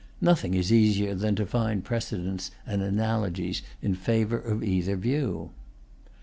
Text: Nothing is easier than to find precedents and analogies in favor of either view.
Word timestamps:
Nothing 0.19 0.55
is 0.55 0.73
easier 0.73 1.13
than 1.13 1.35
to 1.35 1.45
find 1.45 1.83
precedents 1.83 2.49
and 2.65 2.81
analogies 2.81 3.61
in 3.83 3.93
favor 3.93 4.39
of 4.39 4.63
either 4.63 4.95
view. 4.95 5.51